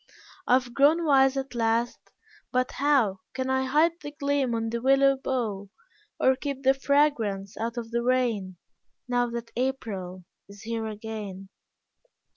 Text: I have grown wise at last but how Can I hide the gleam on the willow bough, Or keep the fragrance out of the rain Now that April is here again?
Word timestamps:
I 0.47 0.53
have 0.53 0.73
grown 0.73 1.05
wise 1.05 1.37
at 1.37 1.53
last 1.53 2.09
but 2.51 2.71
how 2.71 3.19
Can 3.35 3.51
I 3.51 3.65
hide 3.65 3.99
the 4.01 4.09
gleam 4.09 4.55
on 4.55 4.71
the 4.71 4.81
willow 4.81 5.15
bough, 5.15 5.69
Or 6.19 6.35
keep 6.35 6.63
the 6.63 6.73
fragrance 6.73 7.55
out 7.55 7.77
of 7.77 7.91
the 7.91 8.01
rain 8.01 8.57
Now 9.07 9.29
that 9.29 9.51
April 9.55 10.23
is 10.49 10.63
here 10.63 10.87
again? 10.87 11.49